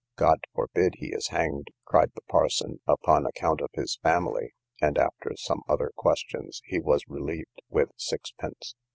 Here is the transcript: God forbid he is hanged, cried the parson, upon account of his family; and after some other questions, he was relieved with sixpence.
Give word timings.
God 0.15 0.39
forbid 0.55 0.95
he 0.97 1.13
is 1.13 1.27
hanged, 1.27 1.67
cried 1.85 2.11
the 2.15 2.23
parson, 2.27 2.79
upon 2.87 3.23
account 3.27 3.61
of 3.61 3.69
his 3.75 3.99
family; 4.01 4.51
and 4.81 4.97
after 4.97 5.33
some 5.35 5.61
other 5.69 5.91
questions, 5.95 6.59
he 6.65 6.79
was 6.79 7.07
relieved 7.07 7.61
with 7.69 7.89
sixpence. 7.97 8.73